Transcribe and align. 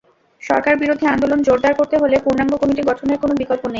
সরকারবিরোধী 0.41 1.05
আন্দোলন 1.07 1.39
জোরদার 1.47 1.73
করতে 1.79 1.95
হলে 1.97 2.15
পূর্ণাঙ্গ 2.25 2.53
কমিটি 2.61 2.81
গঠনের 2.89 3.17
কোনো 3.21 3.33
বিকল্প 3.41 3.63
নেই। 3.63 3.69